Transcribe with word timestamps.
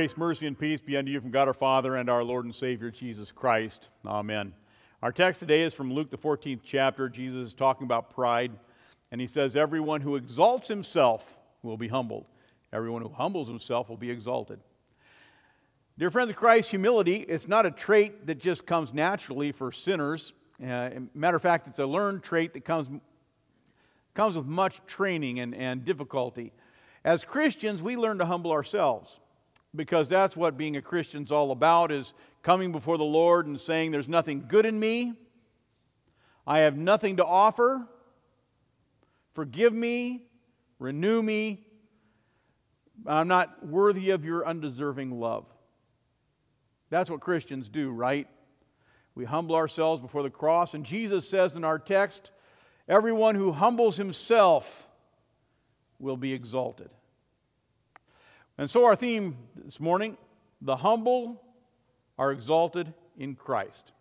Grace, 0.00 0.16
mercy, 0.16 0.46
and 0.46 0.58
peace 0.58 0.80
be 0.80 0.96
unto 0.96 1.10
you 1.10 1.20
from 1.20 1.30
God 1.30 1.46
our 1.46 1.52
Father 1.52 1.96
and 1.96 2.08
our 2.08 2.24
Lord 2.24 2.46
and 2.46 2.54
Savior 2.54 2.90
Jesus 2.90 3.30
Christ. 3.30 3.90
Amen. 4.06 4.54
Our 5.02 5.12
text 5.12 5.40
today 5.40 5.60
is 5.60 5.74
from 5.74 5.92
Luke, 5.92 6.08
the 6.08 6.16
14th 6.16 6.60
chapter. 6.64 7.10
Jesus 7.10 7.48
is 7.48 7.52
talking 7.52 7.84
about 7.84 8.08
pride, 8.14 8.50
and 9.12 9.20
he 9.20 9.26
says, 9.26 9.58
Everyone 9.58 10.00
who 10.00 10.16
exalts 10.16 10.68
himself 10.68 11.36
will 11.62 11.76
be 11.76 11.88
humbled, 11.88 12.24
everyone 12.72 13.02
who 13.02 13.10
humbles 13.10 13.46
himself 13.46 13.90
will 13.90 13.98
be 13.98 14.10
exalted. 14.10 14.58
Dear 15.98 16.10
friends 16.10 16.30
of 16.30 16.36
Christ, 16.36 16.70
humility, 16.70 17.16
it's 17.16 17.46
not 17.46 17.66
a 17.66 17.70
trait 17.70 18.26
that 18.26 18.38
just 18.38 18.64
comes 18.64 18.94
naturally 18.94 19.52
for 19.52 19.70
sinners. 19.70 20.32
Uh, 20.66 20.88
matter 21.14 21.36
of 21.36 21.42
fact, 21.42 21.68
it's 21.68 21.78
a 21.78 21.84
learned 21.84 22.22
trait 22.22 22.54
that 22.54 22.64
comes, 22.64 22.88
comes 24.14 24.38
with 24.38 24.46
much 24.46 24.80
training 24.86 25.40
and, 25.40 25.54
and 25.54 25.84
difficulty. 25.84 26.54
As 27.04 27.22
Christians, 27.22 27.82
we 27.82 27.96
learn 27.96 28.16
to 28.16 28.24
humble 28.24 28.50
ourselves 28.50 29.20
because 29.74 30.08
that's 30.08 30.36
what 30.36 30.56
being 30.56 30.76
a 30.76 30.82
Christian's 30.82 31.30
all 31.30 31.52
about 31.52 31.92
is 31.92 32.12
coming 32.42 32.72
before 32.72 32.98
the 32.98 33.04
Lord 33.04 33.46
and 33.46 33.60
saying 33.60 33.90
there's 33.90 34.08
nothing 34.08 34.44
good 34.48 34.66
in 34.66 34.78
me. 34.78 35.14
I 36.46 36.60
have 36.60 36.76
nothing 36.76 37.18
to 37.18 37.24
offer. 37.24 37.86
Forgive 39.34 39.72
me, 39.72 40.24
renew 40.78 41.22
me. 41.22 41.64
I'm 43.06 43.28
not 43.28 43.66
worthy 43.66 44.10
of 44.10 44.24
your 44.24 44.46
undeserving 44.46 45.18
love. 45.18 45.46
That's 46.90 47.08
what 47.08 47.20
Christians 47.20 47.68
do, 47.68 47.90
right? 47.90 48.26
We 49.14 49.24
humble 49.24 49.54
ourselves 49.54 50.00
before 50.00 50.22
the 50.22 50.30
cross, 50.30 50.74
and 50.74 50.84
Jesus 50.84 51.28
says 51.28 51.56
in 51.56 51.64
our 51.64 51.78
text, 51.78 52.30
everyone 52.88 53.36
who 53.36 53.52
humbles 53.52 53.96
himself 53.96 54.88
will 55.98 56.16
be 56.16 56.32
exalted. 56.32 56.90
And 58.60 58.68
so, 58.68 58.84
our 58.84 58.94
theme 58.94 59.38
this 59.56 59.80
morning 59.80 60.18
the 60.60 60.76
humble 60.76 61.42
are 62.18 62.30
exalted 62.30 62.92
in 63.16 63.34
Christ. 63.34 63.92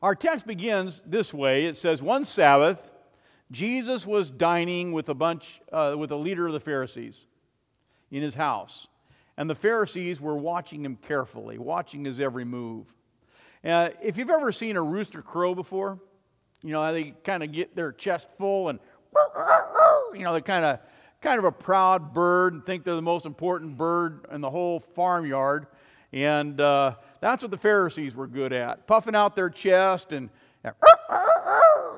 Our 0.00 0.14
text 0.14 0.46
begins 0.46 1.02
this 1.04 1.34
way 1.34 1.66
it 1.66 1.76
says, 1.76 2.00
One 2.00 2.24
Sabbath, 2.24 2.78
Jesus 3.50 4.06
was 4.06 4.30
dining 4.30 4.92
with 4.92 5.08
a 5.08 5.14
bunch, 5.14 5.60
uh, 5.72 5.96
with 5.98 6.12
a 6.12 6.16
leader 6.16 6.46
of 6.46 6.52
the 6.52 6.60
Pharisees 6.60 7.26
in 8.12 8.22
his 8.22 8.36
house. 8.36 8.86
And 9.36 9.50
the 9.50 9.56
Pharisees 9.56 10.20
were 10.20 10.36
watching 10.36 10.84
him 10.84 10.94
carefully, 10.94 11.58
watching 11.58 12.04
his 12.04 12.20
every 12.20 12.44
move. 12.44 12.86
Uh, 13.64 13.88
if 14.00 14.18
you've 14.18 14.30
ever 14.30 14.52
seen 14.52 14.76
a 14.76 14.82
rooster 14.82 15.20
crow 15.20 15.52
before, 15.52 15.98
you 16.62 16.70
know, 16.70 16.92
they 16.92 17.10
kind 17.24 17.42
of 17.42 17.50
get 17.50 17.74
their 17.74 17.90
chest 17.90 18.28
full 18.38 18.68
and, 18.68 18.78
you 20.14 20.22
know, 20.22 20.32
they 20.32 20.40
kind 20.40 20.64
of 20.64 20.78
kind 21.20 21.38
of 21.38 21.44
a 21.44 21.52
proud 21.52 22.12
bird 22.12 22.52
and 22.52 22.64
think 22.64 22.84
they're 22.84 22.94
the 22.94 23.02
most 23.02 23.26
important 23.26 23.76
bird 23.76 24.26
in 24.30 24.40
the 24.40 24.50
whole 24.50 24.80
farmyard. 24.80 25.66
And 26.12 26.60
uh, 26.60 26.94
that's 27.20 27.42
what 27.42 27.50
the 27.50 27.58
Pharisees 27.58 28.14
were 28.14 28.26
good 28.26 28.52
at 28.52 28.86
puffing 28.86 29.14
out 29.14 29.34
their 29.34 29.50
chest 29.50 30.12
and, 30.12 30.30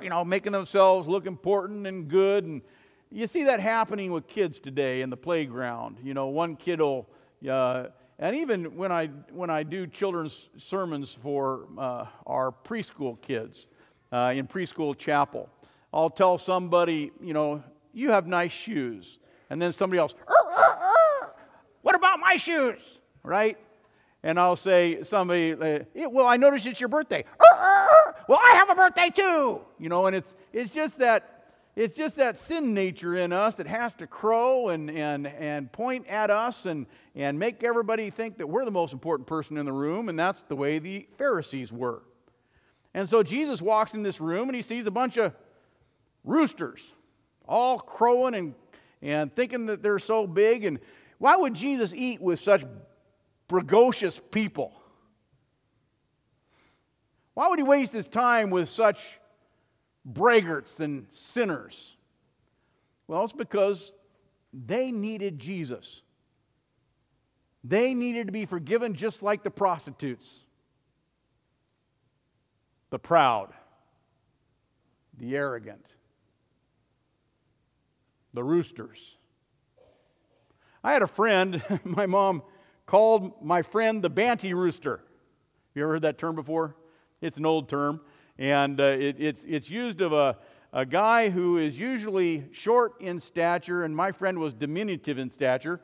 you 0.00 0.08
know, 0.08 0.24
making 0.24 0.52
themselves 0.52 1.06
look 1.08 1.26
important 1.26 1.86
and 1.86 2.08
good. 2.08 2.44
And 2.44 2.62
you 3.10 3.26
see 3.26 3.44
that 3.44 3.60
happening 3.60 4.12
with 4.12 4.26
kids 4.26 4.58
today 4.58 5.02
in 5.02 5.10
the 5.10 5.16
playground. 5.16 5.98
You 6.02 6.14
know, 6.14 6.28
one 6.28 6.56
kid 6.56 6.80
will, 6.80 7.08
uh, 7.48 7.86
and 8.18 8.34
even 8.36 8.76
when 8.76 8.90
I, 8.90 9.06
when 9.30 9.50
I 9.50 9.62
do 9.62 9.86
children's 9.86 10.48
sermons 10.56 11.16
for 11.22 11.66
uh, 11.76 12.06
our 12.26 12.52
preschool 12.64 13.20
kids 13.20 13.66
uh, 14.10 14.32
in 14.34 14.46
preschool 14.46 14.96
chapel, 14.96 15.48
I'll 15.92 16.10
tell 16.10 16.38
somebody, 16.38 17.12
you 17.20 17.32
know, 17.32 17.62
you 17.92 18.10
have 18.10 18.26
nice 18.26 18.52
shoes. 18.52 19.18
And 19.50 19.60
then 19.60 19.72
somebody 19.72 19.98
else, 19.98 20.14
what 21.82 21.94
about 21.94 22.20
my 22.20 22.36
shoes? 22.36 22.98
Right? 23.22 23.56
And 24.22 24.38
I'll 24.38 24.56
say, 24.56 25.02
somebody, 25.02 25.52
uh, 25.52 26.08
well, 26.10 26.26
I 26.26 26.36
noticed 26.36 26.66
it's 26.66 26.80
your 26.80 26.88
birthday. 26.88 27.24
well, 28.28 28.40
I 28.40 28.52
have 28.54 28.70
a 28.70 28.74
birthday 28.74 29.10
too. 29.10 29.60
You 29.78 29.88
know, 29.88 30.06
and 30.06 30.16
it's, 30.16 30.34
it's 30.52 30.72
just 30.72 30.98
that. 30.98 31.34
It's 31.76 31.96
just 31.96 32.16
that 32.16 32.36
sin 32.36 32.74
nature 32.74 33.14
in 33.14 33.32
us 33.32 33.54
that 33.54 33.68
has 33.68 33.94
to 33.94 34.08
crow 34.08 34.70
and, 34.70 34.90
and, 34.90 35.28
and 35.28 35.70
point 35.70 36.08
at 36.08 36.28
us 36.28 36.66
and, 36.66 36.86
and 37.14 37.38
make 37.38 37.62
everybody 37.62 38.10
think 38.10 38.38
that 38.38 38.48
we're 38.48 38.64
the 38.64 38.72
most 38.72 38.92
important 38.92 39.28
person 39.28 39.56
in 39.56 39.64
the 39.64 39.72
room, 39.72 40.08
and 40.08 40.18
that's 40.18 40.42
the 40.48 40.56
way 40.56 40.80
the 40.80 41.06
Pharisees 41.18 41.72
were. 41.72 42.02
And 42.94 43.08
so 43.08 43.22
Jesus 43.22 43.62
walks 43.62 43.94
in 43.94 44.02
this 44.02 44.20
room 44.20 44.48
and 44.48 44.56
he 44.56 44.62
sees 44.62 44.86
a 44.86 44.90
bunch 44.90 45.18
of 45.18 45.32
roosters 46.24 46.84
all 47.48 47.78
crowing 47.78 48.34
and, 48.34 48.54
and 49.02 49.34
thinking 49.34 49.66
that 49.66 49.82
they're 49.82 49.98
so 49.98 50.26
big. 50.26 50.64
And 50.64 50.78
why 51.18 51.36
would 51.36 51.54
Jesus 51.54 51.92
eat 51.94 52.20
with 52.20 52.38
such 52.38 52.64
precocious 53.48 54.20
people? 54.30 54.72
Why 57.34 57.48
would 57.48 57.58
he 57.58 57.64
waste 57.64 57.92
his 57.92 58.08
time 58.08 58.50
with 58.50 58.68
such 58.68 59.02
braggarts 60.04 60.80
and 60.80 61.06
sinners? 61.10 61.96
Well, 63.06 63.24
it's 63.24 63.32
because 63.32 63.92
they 64.52 64.92
needed 64.92 65.38
Jesus. 65.38 66.02
They 67.64 67.94
needed 67.94 68.26
to 68.26 68.32
be 68.32 68.44
forgiven 68.44 68.94
just 68.94 69.22
like 69.22 69.42
the 69.42 69.50
prostitutes, 69.50 70.44
the 72.90 72.98
proud, 72.98 73.52
the 75.18 75.36
arrogant 75.36 75.86
the 78.38 78.44
roosters. 78.44 79.16
I 80.84 80.92
had 80.92 81.02
a 81.02 81.08
friend, 81.08 81.60
my 81.84 82.06
mom 82.06 82.44
called 82.86 83.44
my 83.44 83.62
friend 83.62 84.00
the 84.00 84.10
Banty 84.10 84.54
rooster. 84.54 85.00
You 85.74 85.82
ever 85.82 85.94
heard 85.94 86.02
that 86.02 86.18
term 86.18 86.36
before? 86.36 86.76
It's 87.20 87.36
an 87.36 87.44
old 87.44 87.68
term, 87.68 88.00
and 88.38 88.80
uh, 88.80 88.84
it, 88.84 89.16
it's, 89.18 89.42
it's 89.42 89.68
used 89.68 90.00
of 90.02 90.12
a, 90.12 90.38
a 90.72 90.86
guy 90.86 91.30
who 91.30 91.58
is 91.58 91.76
usually 91.76 92.44
short 92.52 93.00
in 93.00 93.18
stature, 93.18 93.82
and 93.82 93.96
my 93.96 94.12
friend 94.12 94.38
was 94.38 94.54
diminutive 94.54 95.18
in 95.18 95.30
stature. 95.30 95.80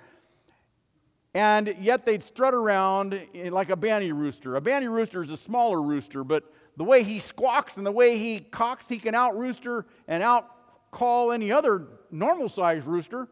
And 1.34 1.74
yet 1.80 2.06
they'd 2.06 2.22
strut 2.22 2.54
around 2.54 3.20
like 3.34 3.70
a 3.70 3.76
banty 3.76 4.12
rooster. 4.12 4.54
A 4.54 4.60
banty 4.60 4.86
rooster 4.86 5.24
is 5.24 5.30
a 5.30 5.36
smaller 5.36 5.82
rooster, 5.82 6.22
but 6.22 6.44
the 6.76 6.84
way 6.84 7.02
he 7.02 7.18
squawks 7.18 7.78
and 7.78 7.84
the 7.84 7.90
way 7.90 8.16
he 8.16 8.38
cocks, 8.38 8.88
he 8.88 9.00
can 9.00 9.16
out 9.16 9.36
rooster 9.36 9.86
and 10.06 10.22
out 10.22 10.53
call 10.94 11.32
any 11.32 11.50
other 11.50 11.88
normal 12.10 12.48
sized 12.48 12.86
rooster. 12.86 13.28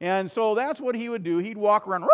And 0.00 0.30
so 0.30 0.54
that's 0.54 0.80
what 0.80 0.94
he 0.94 1.08
would 1.08 1.24
do. 1.24 1.38
He'd 1.38 1.58
walk 1.58 1.88
around, 1.88 2.06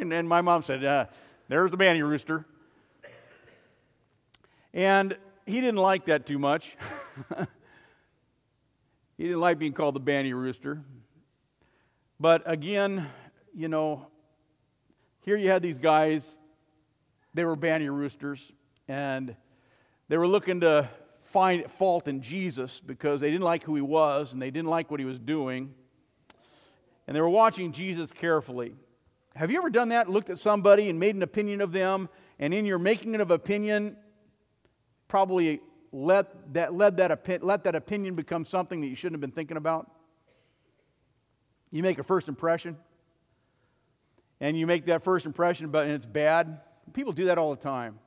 and 0.00 0.10
then 0.12 0.28
my 0.28 0.40
mom 0.40 0.62
said, 0.62 0.84
uh, 0.84 1.06
There's 1.48 1.70
the 1.70 1.76
banty 1.76 2.02
rooster. 2.02 2.44
And 4.74 5.16
he 5.46 5.60
didn't 5.60 5.78
like 5.78 6.06
that 6.06 6.26
too 6.26 6.38
much. 6.38 6.76
he 9.16 9.24
didn't 9.24 9.40
like 9.40 9.58
being 9.58 9.72
called 9.72 9.94
the 9.94 10.00
banty 10.00 10.34
rooster. 10.34 10.82
But 12.20 12.42
again, 12.44 13.08
you 13.54 13.68
know, 13.68 14.06
here 15.22 15.36
you 15.36 15.48
had 15.50 15.62
these 15.62 15.78
guys, 15.78 16.38
they 17.32 17.44
were 17.44 17.56
banty 17.56 17.88
roosters, 17.88 18.52
and 18.86 19.34
they 20.08 20.18
were 20.18 20.28
looking 20.28 20.60
to 20.60 20.88
find 21.36 21.70
fault 21.72 22.08
in 22.08 22.22
Jesus 22.22 22.80
because 22.80 23.20
they 23.20 23.30
didn't 23.30 23.44
like 23.44 23.62
who 23.62 23.74
he 23.74 23.82
was 23.82 24.32
and 24.32 24.40
they 24.40 24.50
didn't 24.50 24.70
like 24.70 24.90
what 24.90 24.98
he 24.98 25.04
was 25.04 25.18
doing. 25.18 25.74
And 27.06 27.14
they 27.14 27.20
were 27.20 27.28
watching 27.28 27.72
Jesus 27.72 28.10
carefully. 28.10 28.74
Have 29.34 29.50
you 29.50 29.58
ever 29.58 29.68
done 29.68 29.90
that? 29.90 30.08
Looked 30.08 30.30
at 30.30 30.38
somebody 30.38 30.88
and 30.88 30.98
made 30.98 31.14
an 31.14 31.22
opinion 31.22 31.60
of 31.60 31.72
them, 31.72 32.08
and 32.38 32.54
in 32.54 32.64
your 32.64 32.78
making 32.78 33.16
of 33.16 33.30
opinion, 33.30 33.98
probably 35.08 35.60
let 35.92 36.54
that, 36.54 36.72
let 36.72 36.96
that, 36.96 37.44
let 37.44 37.64
that 37.64 37.74
opinion 37.74 38.14
become 38.14 38.46
something 38.46 38.80
that 38.80 38.86
you 38.86 38.96
shouldn't 38.96 39.16
have 39.16 39.20
been 39.20 39.30
thinking 39.30 39.58
about? 39.58 39.90
You 41.70 41.82
make 41.82 41.98
a 41.98 42.02
first 42.02 42.28
impression, 42.28 42.78
and 44.40 44.58
you 44.58 44.66
make 44.66 44.86
that 44.86 45.04
first 45.04 45.26
impression, 45.26 45.68
but 45.68 45.84
and 45.84 45.94
it's 45.94 46.06
bad. 46.06 46.62
People 46.94 47.12
do 47.12 47.26
that 47.26 47.36
all 47.36 47.50
the 47.54 47.60
time. 47.60 47.98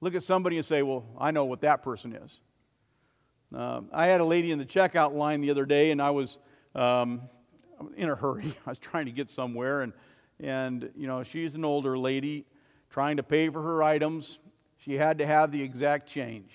Look 0.00 0.14
at 0.14 0.22
somebody 0.22 0.54
and 0.56 0.64
say, 0.64 0.82
Well, 0.82 1.04
I 1.18 1.32
know 1.32 1.46
what 1.46 1.62
that 1.62 1.82
person 1.82 2.12
is. 2.12 2.38
Um, 3.54 3.88
I 3.92 4.06
had 4.06 4.20
a 4.20 4.24
lady 4.24 4.52
in 4.52 4.58
the 4.58 4.64
checkout 4.64 5.14
line 5.14 5.40
the 5.40 5.50
other 5.50 5.66
day, 5.66 5.90
and 5.90 6.00
I 6.00 6.10
was 6.10 6.38
um, 6.74 7.22
in 7.96 8.08
a 8.08 8.14
hurry. 8.14 8.56
I 8.66 8.70
was 8.70 8.78
trying 8.78 9.06
to 9.06 9.12
get 9.12 9.28
somewhere, 9.28 9.82
and, 9.82 9.92
and 10.38 10.90
you 10.96 11.06
know, 11.06 11.22
she's 11.22 11.54
an 11.54 11.64
older 11.64 11.98
lady 11.98 12.46
trying 12.90 13.16
to 13.16 13.22
pay 13.22 13.48
for 13.48 13.62
her 13.62 13.82
items. 13.82 14.38
She 14.78 14.94
had 14.94 15.18
to 15.18 15.26
have 15.26 15.52
the 15.52 15.62
exact 15.62 16.08
change. 16.08 16.50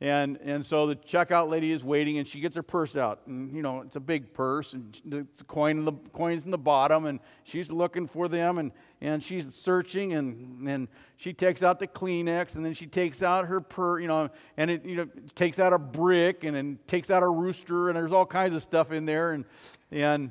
And, 0.00 0.38
and 0.42 0.66
so 0.66 0.88
the 0.88 0.96
checkout 0.96 1.48
lady 1.48 1.70
is 1.70 1.84
waiting, 1.84 2.18
and 2.18 2.26
she 2.26 2.40
gets 2.40 2.56
her 2.56 2.62
purse 2.62 2.96
out. 2.96 3.20
And, 3.26 3.54
you 3.54 3.62
know, 3.62 3.82
it's 3.82 3.96
a 3.96 4.00
big 4.00 4.34
purse, 4.34 4.72
and 4.72 5.00
the 5.04 5.26
coin 5.46 5.78
in 5.78 5.84
the, 5.84 5.92
coins 6.12 6.44
in 6.44 6.50
the 6.50 6.58
bottom, 6.58 7.06
and 7.06 7.20
she's 7.44 7.70
looking 7.70 8.08
for 8.08 8.28
them, 8.28 8.58
and, 8.58 8.72
and 9.02 9.22
she's 9.22 9.52
searching, 9.52 10.12
and, 10.12 10.66
and 10.68 10.88
she 11.16 11.32
takes 11.32 11.62
out 11.64 11.80
the 11.80 11.88
Kleenex, 11.88 12.54
and 12.54 12.64
then 12.64 12.72
she 12.72 12.86
takes 12.86 13.20
out 13.20 13.46
her 13.46 13.60
purse, 13.60 14.00
you 14.00 14.06
know, 14.06 14.30
and 14.56 14.70
it 14.70 14.84
you 14.84 14.94
know, 14.94 15.08
takes 15.34 15.58
out 15.58 15.72
a 15.72 15.78
brick, 15.78 16.44
and 16.44 16.56
then 16.56 16.78
takes 16.86 17.10
out 17.10 17.24
a 17.24 17.28
rooster, 17.28 17.88
and 17.88 17.96
there's 17.96 18.12
all 18.12 18.24
kinds 18.24 18.54
of 18.54 18.62
stuff 18.62 18.92
in 18.92 19.04
there. 19.04 19.32
And, 19.32 19.44
and 19.90 20.30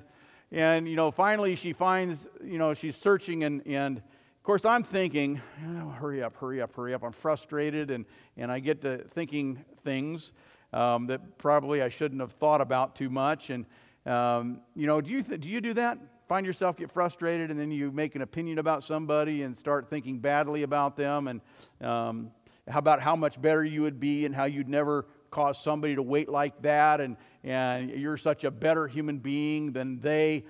and 0.53 0.87
you 0.87 0.95
know, 0.95 1.11
finally 1.11 1.55
she 1.55 1.73
finds, 1.73 2.25
you 2.43 2.57
know, 2.57 2.73
she's 2.73 2.95
searching, 2.95 3.43
and, 3.43 3.61
and 3.67 3.97
of 3.97 4.43
course 4.43 4.63
I'm 4.63 4.83
thinking, 4.83 5.41
oh, 5.67 5.89
hurry 5.89 6.23
up, 6.23 6.37
hurry 6.37 6.61
up, 6.61 6.73
hurry 6.73 6.93
up. 6.93 7.03
I'm 7.03 7.11
frustrated, 7.11 7.91
and, 7.91 8.05
and 8.37 8.49
I 8.49 8.59
get 8.59 8.81
to 8.83 8.99
thinking 8.99 9.63
things 9.83 10.31
um, 10.71 11.07
that 11.07 11.37
probably 11.37 11.81
I 11.81 11.89
shouldn't 11.89 12.21
have 12.21 12.31
thought 12.31 12.61
about 12.61 12.95
too 12.95 13.09
much. 13.09 13.49
And, 13.49 13.65
um, 14.05 14.61
you 14.75 14.87
know, 14.87 15.01
do 15.01 15.11
you, 15.11 15.21
th- 15.21 15.41
do 15.41 15.49
you 15.49 15.59
do 15.59 15.73
that? 15.73 15.97
Find 16.31 16.45
yourself 16.45 16.77
get 16.77 16.89
frustrated, 16.89 17.51
and 17.51 17.59
then 17.59 17.71
you 17.71 17.91
make 17.91 18.15
an 18.15 18.21
opinion 18.21 18.57
about 18.57 18.85
somebody 18.85 19.41
and 19.41 19.57
start 19.57 19.89
thinking 19.89 20.17
badly 20.19 20.63
about 20.63 20.95
them, 20.95 21.27
and 21.27 21.41
um, 21.81 22.31
how 22.69 22.79
about 22.79 23.01
how 23.01 23.17
much 23.17 23.41
better 23.41 23.65
you 23.65 23.81
would 23.81 23.99
be 23.99 24.25
and 24.25 24.33
how 24.33 24.45
you'd 24.45 24.69
never 24.69 25.07
cause 25.29 25.61
somebody 25.61 25.93
to 25.93 26.01
wait 26.01 26.29
like 26.29 26.61
that, 26.61 27.01
and, 27.01 27.17
and 27.43 27.89
you're 27.89 28.15
such 28.15 28.45
a 28.45 28.49
better 28.49 28.87
human 28.87 29.17
being 29.17 29.73
than 29.73 29.99
they. 29.99 30.45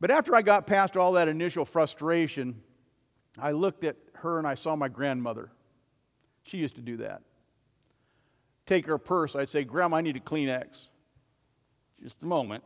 But 0.00 0.10
after 0.10 0.34
I 0.34 0.42
got 0.42 0.66
past 0.66 0.96
all 0.96 1.12
that 1.12 1.28
initial 1.28 1.64
frustration, 1.64 2.60
I 3.38 3.52
looked 3.52 3.84
at 3.84 3.94
her 4.14 4.38
and 4.38 4.48
I 4.48 4.56
saw 4.56 4.74
my 4.74 4.88
grandmother. 4.88 5.52
She 6.42 6.58
used 6.58 6.74
to 6.74 6.82
do 6.82 6.96
that. 6.96 7.22
Take 8.66 8.86
her 8.86 8.98
purse, 8.98 9.36
I'd 9.36 9.48
say, 9.48 9.62
Grandma, 9.62 9.98
I 9.98 10.00
need 10.00 10.16
a 10.16 10.20
Kleenex. 10.20 10.88
Just 12.02 12.20
a 12.24 12.26
moment. 12.26 12.64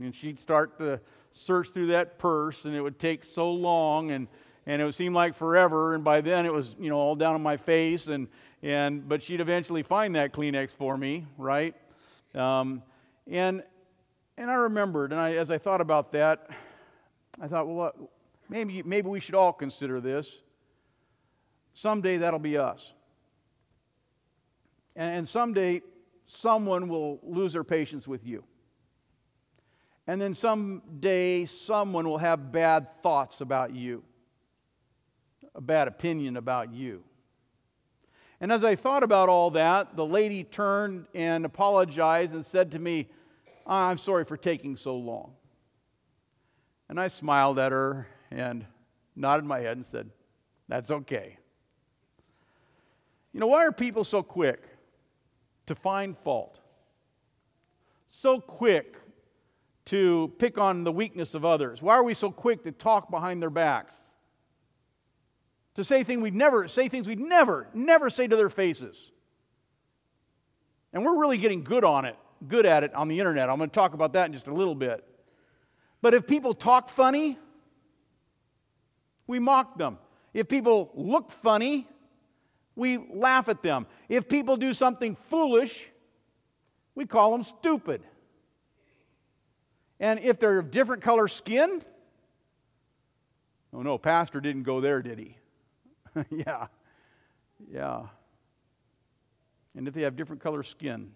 And 0.00 0.14
she'd 0.14 0.38
start 0.38 0.78
to 0.78 1.00
search 1.32 1.68
through 1.70 1.88
that 1.88 2.18
purse, 2.18 2.64
and 2.64 2.74
it 2.74 2.80
would 2.80 2.98
take 2.98 3.24
so 3.24 3.52
long, 3.52 4.10
and, 4.10 4.28
and 4.66 4.82
it 4.82 4.84
would 4.84 4.94
seem 4.94 5.14
like 5.14 5.34
forever. 5.34 5.94
And 5.94 6.02
by 6.04 6.20
then, 6.20 6.46
it 6.46 6.52
was, 6.52 6.74
you 6.78 6.90
know, 6.90 6.98
all 6.98 7.14
down 7.14 7.34
on 7.34 7.42
my 7.42 7.56
face. 7.56 8.08
And, 8.08 8.28
and, 8.62 9.08
but 9.08 9.22
she'd 9.22 9.40
eventually 9.40 9.82
find 9.82 10.16
that 10.16 10.32
Kleenex 10.32 10.70
for 10.70 10.96
me, 10.96 11.26
right? 11.36 11.74
Um, 12.34 12.82
and, 13.26 13.62
and 14.36 14.50
I 14.50 14.54
remembered, 14.54 15.12
and 15.12 15.20
I, 15.20 15.34
as 15.34 15.50
I 15.50 15.58
thought 15.58 15.80
about 15.80 16.12
that, 16.12 16.50
I 17.40 17.46
thought, 17.46 17.68
well, 17.68 18.10
maybe, 18.48 18.82
maybe 18.82 19.08
we 19.08 19.20
should 19.20 19.34
all 19.34 19.52
consider 19.52 20.00
this. 20.00 20.34
Someday 21.74 22.16
that'll 22.16 22.40
be 22.40 22.58
us. 22.58 22.92
And, 24.96 25.18
and 25.18 25.28
someday 25.28 25.82
someone 26.26 26.88
will 26.88 27.20
lose 27.22 27.52
their 27.52 27.64
patience 27.64 28.06
with 28.08 28.26
you. 28.26 28.44
And 30.08 30.18
then 30.18 30.32
someday 30.32 31.44
someone 31.44 32.08
will 32.08 32.16
have 32.16 32.50
bad 32.50 33.02
thoughts 33.02 33.42
about 33.42 33.74
you, 33.74 34.02
a 35.54 35.60
bad 35.60 35.86
opinion 35.86 36.38
about 36.38 36.72
you. 36.72 37.04
And 38.40 38.50
as 38.50 38.64
I 38.64 38.74
thought 38.74 39.02
about 39.02 39.28
all 39.28 39.50
that, 39.50 39.96
the 39.96 40.06
lady 40.06 40.44
turned 40.44 41.08
and 41.14 41.44
apologized 41.44 42.32
and 42.32 42.42
said 42.42 42.70
to 42.70 42.78
me, 42.78 43.10
I'm 43.66 43.98
sorry 43.98 44.24
for 44.24 44.38
taking 44.38 44.76
so 44.76 44.96
long. 44.96 45.34
And 46.88 46.98
I 46.98 47.08
smiled 47.08 47.58
at 47.58 47.70
her 47.70 48.08
and 48.30 48.64
nodded 49.14 49.44
my 49.44 49.60
head 49.60 49.76
and 49.76 49.84
said, 49.84 50.08
That's 50.68 50.90
okay. 50.90 51.36
You 53.34 53.40
know, 53.40 53.46
why 53.46 53.66
are 53.66 53.72
people 53.72 54.04
so 54.04 54.22
quick 54.22 54.64
to 55.66 55.74
find 55.74 56.16
fault? 56.16 56.60
So 58.08 58.40
quick 58.40 58.96
to 59.88 60.30
pick 60.38 60.58
on 60.58 60.84
the 60.84 60.92
weakness 60.92 61.34
of 61.34 61.46
others? 61.46 61.80
Why 61.80 61.94
are 61.94 62.02
we 62.02 62.12
so 62.12 62.30
quick 62.30 62.62
to 62.64 62.72
talk 62.72 63.10
behind 63.10 63.40
their 63.40 63.50
backs? 63.50 63.98
To 65.76 65.84
say 65.84 66.04
things 66.04 66.20
we'd 66.20 66.34
never 66.34 66.68
say 66.68 66.88
things 66.88 67.06
we'd 67.06 67.20
never, 67.20 67.68
never 67.72 68.10
say 68.10 68.26
to 68.26 68.36
their 68.36 68.50
faces. 68.50 69.12
And 70.92 71.04
we're 71.04 71.18
really 71.18 71.38
getting 71.38 71.64
good 71.64 71.84
on 71.84 72.04
it, 72.04 72.16
good 72.46 72.66
at 72.66 72.84
it 72.84 72.94
on 72.94 73.08
the 73.08 73.18
internet. 73.18 73.48
I'm 73.48 73.56
going 73.56 73.70
to 73.70 73.74
talk 73.74 73.94
about 73.94 74.12
that 74.12 74.26
in 74.26 74.32
just 74.32 74.46
a 74.46 74.52
little 74.52 74.74
bit. 74.74 75.04
But 76.02 76.12
if 76.12 76.26
people 76.26 76.52
talk 76.52 76.90
funny, 76.90 77.38
we 79.26 79.38
mock 79.38 79.78
them. 79.78 79.98
If 80.34 80.48
people 80.48 80.90
look 80.94 81.32
funny, 81.32 81.88
we 82.76 82.98
laugh 82.98 83.48
at 83.48 83.62
them. 83.62 83.86
If 84.08 84.28
people 84.28 84.56
do 84.56 84.72
something 84.72 85.16
foolish, 85.16 85.88
we 86.94 87.06
call 87.06 87.32
them 87.32 87.42
stupid. 87.42 88.02
And 90.00 90.20
if 90.20 90.38
they're 90.38 90.58
of 90.58 90.70
different 90.70 91.02
color 91.02 91.28
skin, 91.28 91.82
oh 93.72 93.82
no, 93.82 93.98
Pastor 93.98 94.40
didn't 94.40 94.62
go 94.62 94.80
there, 94.80 95.02
did 95.02 95.18
he? 95.18 95.36
yeah. 96.30 96.66
Yeah. 97.72 98.02
And 99.76 99.88
if 99.88 99.94
they 99.94 100.02
have 100.02 100.16
different 100.16 100.42
color 100.42 100.62
skin, 100.62 101.10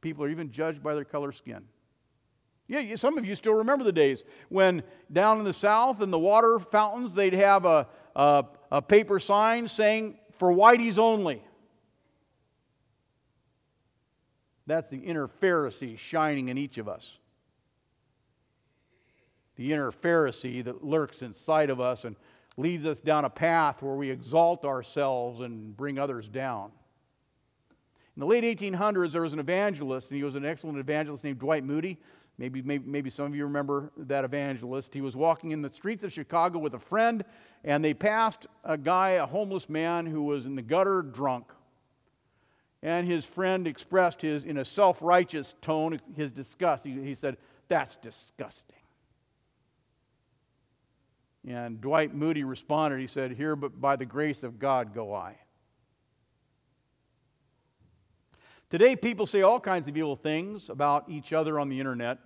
people 0.00 0.24
are 0.24 0.28
even 0.28 0.50
judged 0.50 0.82
by 0.82 0.94
their 0.94 1.04
color 1.04 1.32
skin. 1.32 1.64
Yeah, 2.66 2.96
some 2.96 3.18
of 3.18 3.26
you 3.26 3.34
still 3.34 3.54
remember 3.54 3.84
the 3.84 3.92
days 3.92 4.24
when 4.48 4.82
down 5.12 5.38
in 5.38 5.44
the 5.44 5.52
south 5.52 6.00
in 6.00 6.10
the 6.10 6.18
water 6.18 6.58
fountains 6.58 7.12
they'd 7.12 7.34
have 7.34 7.66
a, 7.66 7.86
a, 8.16 8.44
a 8.70 8.80
paper 8.80 9.18
sign 9.18 9.68
saying, 9.68 10.16
for 10.38 10.50
whiteys 10.50 10.98
only. 10.98 11.42
That's 14.66 14.88
the 14.88 14.98
inner 14.98 15.28
Pharisee 15.28 15.98
shining 15.98 16.48
in 16.48 16.56
each 16.56 16.78
of 16.78 16.88
us. 16.88 17.18
The 19.56 19.72
inner 19.72 19.92
Pharisee 19.92 20.64
that 20.64 20.84
lurks 20.84 21.22
inside 21.22 21.70
of 21.70 21.80
us 21.80 22.04
and 22.04 22.16
leads 22.56 22.86
us 22.86 23.00
down 23.00 23.24
a 23.24 23.30
path 23.30 23.82
where 23.82 23.94
we 23.94 24.10
exalt 24.10 24.64
ourselves 24.64 25.40
and 25.40 25.76
bring 25.76 25.98
others 25.98 26.28
down. 26.28 26.70
In 28.16 28.20
the 28.20 28.26
late 28.26 28.44
1800s, 28.44 29.12
there 29.12 29.22
was 29.22 29.32
an 29.32 29.40
evangelist, 29.40 30.10
and 30.10 30.16
he 30.16 30.22
was 30.22 30.36
an 30.36 30.44
excellent 30.44 30.78
evangelist 30.78 31.24
named 31.24 31.40
Dwight 31.40 31.64
Moody. 31.64 31.98
Maybe, 32.38 32.62
maybe, 32.62 32.84
maybe 32.86 33.10
some 33.10 33.26
of 33.26 33.34
you 33.34 33.44
remember 33.44 33.92
that 33.96 34.24
evangelist. 34.24 34.94
He 34.94 35.00
was 35.00 35.16
walking 35.16 35.52
in 35.52 35.62
the 35.62 35.72
streets 35.72 36.04
of 36.04 36.12
Chicago 36.12 36.58
with 36.58 36.74
a 36.74 36.78
friend, 36.78 37.24
and 37.64 37.84
they 37.84 37.94
passed 37.94 38.46
a 38.64 38.76
guy, 38.76 39.10
a 39.10 39.26
homeless 39.26 39.68
man, 39.68 40.06
who 40.06 40.22
was 40.22 40.46
in 40.46 40.54
the 40.54 40.62
gutter 40.62 41.02
drunk. 41.02 41.52
And 42.82 43.06
his 43.06 43.24
friend 43.24 43.66
expressed 43.66 44.20
his, 44.20 44.44
in 44.44 44.58
a 44.58 44.64
self 44.64 45.00
righteous 45.00 45.54
tone, 45.60 46.00
his 46.14 46.32
disgust. 46.32 46.84
He, 46.84 46.92
he 47.02 47.14
said, 47.14 47.36
That's 47.68 47.96
disgusting. 47.96 48.76
And 51.46 51.80
Dwight 51.80 52.14
Moody 52.14 52.44
responded, 52.44 53.00
He 53.00 53.06
said, 53.06 53.32
Here, 53.32 53.54
but 53.56 53.80
by 53.80 53.96
the 53.96 54.06
grace 54.06 54.42
of 54.42 54.58
God 54.58 54.94
go 54.94 55.14
I. 55.14 55.36
Today, 58.70 58.96
people 58.96 59.26
say 59.26 59.42
all 59.42 59.60
kinds 59.60 59.86
of 59.86 59.96
evil 59.96 60.16
things 60.16 60.68
about 60.68 61.08
each 61.08 61.32
other 61.32 61.60
on 61.60 61.68
the 61.68 61.78
internet. 61.78 62.18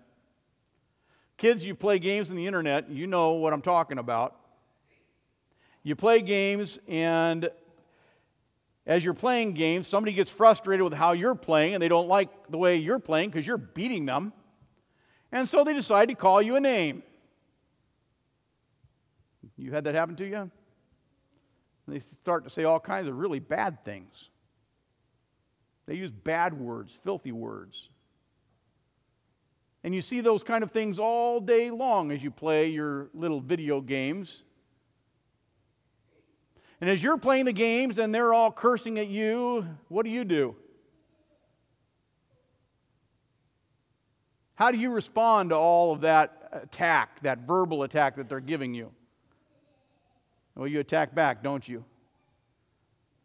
Kids, 1.36 1.64
you 1.64 1.74
play 1.74 1.98
games 1.98 2.30
on 2.30 2.36
the 2.36 2.46
internet, 2.46 2.88
you 2.88 3.06
know 3.06 3.32
what 3.32 3.52
I'm 3.52 3.62
talking 3.62 3.98
about. 3.98 4.36
You 5.82 5.94
play 5.94 6.20
games, 6.22 6.78
and 6.88 7.50
as 8.86 9.04
you're 9.04 9.14
playing 9.14 9.52
games, 9.52 9.86
somebody 9.86 10.14
gets 10.14 10.30
frustrated 10.30 10.82
with 10.82 10.94
how 10.94 11.12
you're 11.12 11.34
playing, 11.34 11.74
and 11.74 11.82
they 11.82 11.88
don't 11.88 12.08
like 12.08 12.30
the 12.50 12.58
way 12.58 12.76
you're 12.76 12.98
playing 12.98 13.30
because 13.30 13.46
you're 13.46 13.58
beating 13.58 14.06
them. 14.06 14.32
And 15.30 15.48
so 15.48 15.64
they 15.64 15.74
decide 15.74 16.08
to 16.08 16.14
call 16.14 16.40
you 16.40 16.56
a 16.56 16.60
name. 16.60 17.02
You 19.58 19.72
had 19.72 19.84
that 19.84 19.94
happen 19.94 20.16
to 20.16 20.26
you? 20.26 20.50
They 21.88 22.00
start 22.00 22.44
to 22.44 22.50
say 22.50 22.64
all 22.64 22.78
kinds 22.78 23.08
of 23.08 23.16
really 23.16 23.40
bad 23.40 23.84
things. 23.84 24.30
They 25.86 25.94
use 25.94 26.10
bad 26.10 26.54
words, 26.54 26.94
filthy 26.94 27.32
words. 27.32 27.88
And 29.82 29.94
you 29.94 30.02
see 30.02 30.20
those 30.20 30.42
kind 30.42 30.62
of 30.62 30.70
things 30.70 30.98
all 30.98 31.40
day 31.40 31.70
long 31.70 32.12
as 32.12 32.22
you 32.22 32.30
play 32.30 32.68
your 32.68 33.08
little 33.14 33.40
video 33.40 33.80
games. 33.80 34.42
And 36.80 36.90
as 36.90 37.02
you're 37.02 37.16
playing 37.16 37.46
the 37.46 37.52
games 37.52 37.98
and 37.98 38.14
they're 38.14 38.34
all 38.34 38.52
cursing 38.52 38.98
at 38.98 39.08
you, 39.08 39.66
what 39.88 40.04
do 40.04 40.10
you 40.10 40.24
do? 40.24 40.54
How 44.54 44.70
do 44.72 44.78
you 44.78 44.90
respond 44.90 45.50
to 45.50 45.56
all 45.56 45.92
of 45.92 46.02
that 46.02 46.50
attack, 46.52 47.22
that 47.22 47.46
verbal 47.46 47.84
attack 47.84 48.16
that 48.16 48.28
they're 48.28 48.40
giving 48.40 48.74
you? 48.74 48.92
Well, 50.58 50.66
you 50.66 50.80
attack 50.80 51.14
back, 51.14 51.42
don't 51.42 51.66
you? 51.66 51.86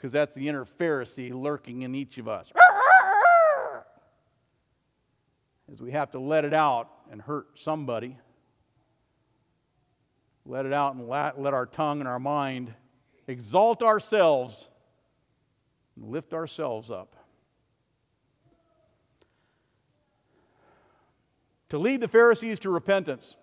because 0.04 0.12
that's 0.12 0.34
the 0.34 0.50
inner 0.50 0.66
Pharisee 0.66 1.34
lurking 1.34 1.84
in 1.84 1.96
each 1.96 2.18
of 2.18 2.28
us. 2.28 2.52
As 5.72 5.82
we 5.82 5.92
have 5.92 6.12
to 6.12 6.20
let 6.20 6.44
it 6.44 6.54
out 6.54 6.90
and 7.10 7.22
hurt 7.22 7.48
somebody, 7.56 8.18
let 10.46 10.66
it 10.66 10.74
out 10.74 10.96
and 10.96 11.08
let, 11.08 11.40
let 11.40 11.54
our 11.54 11.66
tongue 11.66 12.02
and 12.02 12.10
our 12.10 12.20
mind 12.20 12.74
exalt 13.30 13.82
ourselves 13.82 14.68
and 15.96 16.12
lift 16.12 16.34
ourselves 16.34 16.92
up. 16.92 17.16
To 21.70 21.78
lead 21.78 22.02
the 22.02 22.10
Pharisees 22.10 22.60
to 22.60 22.70
repentance 22.70 23.38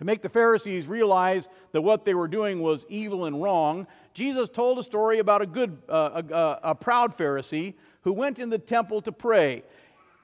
to 0.00 0.06
make 0.06 0.22
the 0.22 0.30
Pharisees 0.30 0.86
realize 0.86 1.50
that 1.72 1.82
what 1.82 2.06
they 2.06 2.14
were 2.14 2.26
doing 2.26 2.62
was 2.62 2.86
evil 2.88 3.26
and 3.26 3.42
wrong, 3.42 3.86
Jesus 4.14 4.48
told 4.48 4.78
a 4.78 4.82
story 4.82 5.18
about 5.18 5.42
a 5.42 5.46
good, 5.46 5.76
uh, 5.90 6.22
a, 6.30 6.70
a 6.70 6.74
proud 6.74 7.18
Pharisee 7.18 7.74
who 8.00 8.14
went 8.14 8.38
in 8.38 8.48
the 8.48 8.58
temple 8.58 9.02
to 9.02 9.12
pray. 9.12 9.62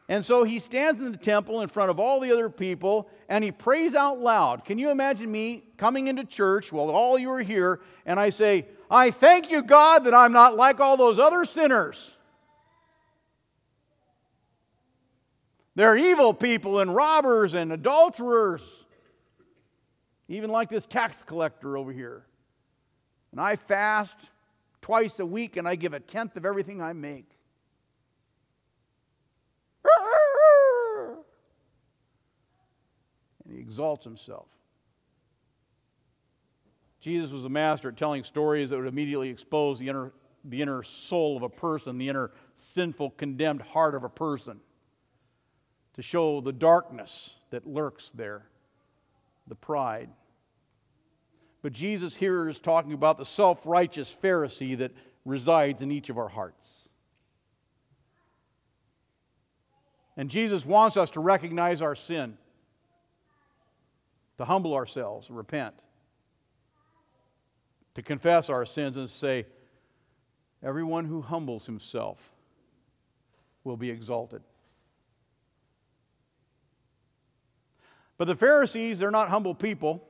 And 0.09 0.25
so 0.25 0.45
he 0.45 0.61
stands 0.61 1.03
in 1.03 1.13
the 1.13 1.19
temple 1.19 1.61
in 1.61 1.69
front 1.69 1.91
of 1.91 2.01
all 2.01 2.21
the 2.21 2.33
other 2.33 2.49
people 2.49 3.11
and 3.29 3.45
he 3.45 3.53
prays 3.53 3.95
out 3.95 4.19
loud. 4.19 4.65
Can 4.65 4.79
you 4.79 4.91
imagine 4.91 5.31
me 5.31 5.65
coming 5.77 6.07
into 6.07 6.25
church 6.25 6.73
while 6.73 6.89
all 6.89 7.19
you 7.19 7.31
are 7.33 7.43
here 7.43 7.81
and 8.07 8.19
I 8.19 8.31
say, 8.31 8.65
I 8.91 9.11
thank 9.11 9.51
you, 9.51 9.63
God, 9.63 10.05
that 10.05 10.15
I'm 10.15 10.33
not 10.33 10.57
like 10.57 10.81
all 10.81 10.97
those 10.97 11.19
other 11.19 11.45
sinners. 11.45 12.17
They're 15.75 15.99
evil 15.99 16.33
people 16.33 16.79
and 16.79 16.95
robbers 16.95 17.53
and 17.53 17.71
adulterers, 17.73 18.86
even 20.29 20.51
like 20.51 20.69
this 20.69 20.87
tax 20.87 21.23
collector 21.23 21.77
over 21.79 21.93
here. 21.93 22.25
And 23.33 23.41
I 23.41 23.57
fast 23.57 24.17
twice 24.81 25.19
a 25.19 25.27
week 25.27 25.57
and 25.57 25.69
I 25.69 25.77
give 25.77 25.93
a 25.93 26.01
tenth 26.01 26.37
of 26.37 26.45
everything 26.45 26.81
I 26.81 26.93
make. 26.93 27.31
And 33.45 33.55
he 33.55 33.61
exalts 33.61 34.05
himself. 34.05 34.49
Jesus 37.01 37.31
was 37.31 37.45
a 37.45 37.49
master 37.49 37.91
at 37.91 37.97
telling 37.97 38.25
stories 38.25 38.71
that 38.71 38.79
would 38.79 38.89
immediately 38.89 39.29
expose 39.29 39.79
the 39.79 39.89
inner, 39.89 40.13
the 40.45 40.61
inner 40.61 40.83
soul 40.83 41.37
of 41.37 41.45
a 41.45 41.49
person, 41.49 41.99
the 41.99 42.09
inner 42.09 42.33
sinful, 42.55 43.11
condemned 43.11 43.63
heart 43.63 43.95
of 43.95 44.03
a 44.03 44.09
person, 44.09 44.61
to 45.93 46.03
show 46.03 46.41
the 46.41 46.53
darkness 46.53 47.37
that 47.51 47.67
lurks 47.67 48.11
there, 48.11 48.47
the 49.47 49.55
pride. 49.55 50.09
But 51.63 51.73
Jesus 51.73 52.15
here 52.15 52.49
is 52.49 52.59
talking 52.59 52.93
about 52.93 53.19
the 53.19 53.25
self 53.25 53.61
righteous 53.65 54.15
Pharisee 54.23 54.79
that 54.79 54.93
resides 55.25 55.83
in 55.83 55.91
each 55.91 56.09
of 56.11 56.19
our 56.19 56.29
hearts. 56.29 56.87
And 60.17 60.31
Jesus 60.31 60.65
wants 60.65 60.97
us 60.97 61.11
to 61.11 61.21
recognize 61.21 61.83
our 61.83 61.95
sin, 61.95 62.39
to 64.39 64.45
humble 64.45 64.75
ourselves, 64.75 65.29
repent, 65.31 65.75
to 67.95 68.03
confess 68.03 68.49
our 68.49 68.65
sins 68.65 68.97
and 68.97 69.11
say, 69.11 69.47
Everyone 70.63 71.05
who 71.05 71.21
humbles 71.21 71.67
himself 71.67 72.33
will 73.63 73.77
be 73.77 73.91
exalted. 73.91 74.43
But 78.19 78.29
the 78.29 78.37
Pharisees, 78.37 78.99
they're 78.99 79.11
not 79.11 79.29
humble 79.29 79.55
people. 79.55 80.03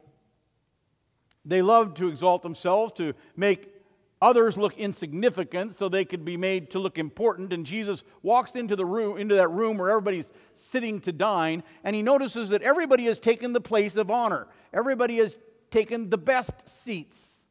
They 1.44 1.62
love 1.62 1.94
to 1.94 2.08
exalt 2.08 2.42
themselves, 2.42 2.92
to 2.94 3.14
make 3.36 3.72
others 4.20 4.56
look 4.56 4.76
insignificant 4.78 5.74
so 5.74 5.88
they 5.88 6.04
could 6.04 6.24
be 6.24 6.36
made 6.36 6.70
to 6.70 6.78
look 6.78 6.98
important. 6.98 7.52
And 7.52 7.66
jesus 7.66 8.02
walks 8.22 8.56
into 8.56 8.76
the 8.76 8.84
room 8.84 9.18
into 9.18 9.34
that 9.34 9.50
room 9.50 9.76
where 9.76 9.90
everybody's 9.90 10.32
sitting 10.54 11.00
to 11.00 11.12
dine 11.12 11.62
and 11.84 11.94
he 11.94 12.02
notices 12.02 12.48
that 12.48 12.62
everybody 12.62 13.04
has 13.06 13.18
taken 13.18 13.52
the 13.52 13.60
place 13.60 13.96
of 13.96 14.10
honor. 14.10 14.48
Everybody 14.72 15.18
has 15.18 15.36
taken 15.70 16.10
the 16.10 16.18
best 16.18 16.52
seats. 16.64 17.44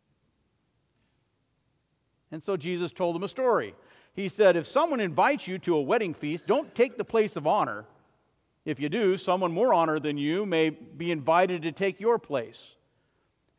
And 2.31 2.41
so 2.41 2.57
jesus 2.57 2.91
told 2.91 3.15
them 3.15 3.23
a 3.23 3.29
story. 3.29 3.75
He 4.13 4.27
said 4.27 4.55
if 4.55 4.65
someone 4.65 4.99
invites 4.99 5.47
you 5.47 5.59
to 5.59 5.75
a 5.75 5.81
wedding 5.81 6.13
feast 6.13 6.47
don't 6.47 6.73
take 6.73 6.97
the 6.97 7.05
place 7.05 7.35
of 7.35 7.45
honor 7.45 7.85
if 8.65 8.79
you 8.79 8.89
do 8.89 9.17
someone 9.17 9.51
more 9.51 9.73
honored 9.73 10.03
than 10.03 10.17
you 10.17 10.45
may 10.45 10.71
be 10.71 11.11
invited 11.11 11.61
to 11.61 11.71
take 11.71 11.99
your 11.99 12.19
place 12.19 12.75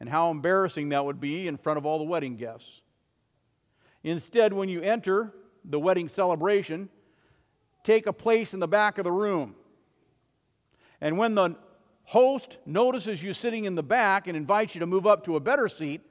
and 0.01 0.09
how 0.09 0.31
embarrassing 0.31 0.91
that 0.91 1.05
would 1.05 1.21
be 1.21 1.49
in 1.49 1.57
front 1.57 1.79
of 1.79 1.87
all 1.87 1.99
the 1.99 2.05
wedding 2.05 2.37
guests 2.37 2.83
Instead, 4.07 4.53
when 4.53 4.69
you 4.69 4.81
enter 4.83 5.35
the 5.65 5.81
wedding 5.81 6.09
celebration, 6.09 6.89
take 7.83 8.07
a 8.07 8.13
place 8.13 8.55
in 8.55 8.61
the 8.61 8.69
back 8.69 8.99
of 8.99 9.05
the 9.05 9.11
room. 9.11 9.57
And 11.01 11.19
when 11.19 11.35
the 11.35 11.57
host 12.05 12.57
notices 12.65 13.21
you 13.21 13.33
sitting 13.33 13.65
in 13.65 13.75
the 13.75 13.83
back 13.83 14.29
and 14.29 14.37
invites 14.37 14.77
you 14.77 14.79
to 14.79 14.87
move 14.87 15.09
up 15.09 15.25
to 15.25 15.35
a 15.35 15.41
better 15.41 15.67
seat, 15.67 16.03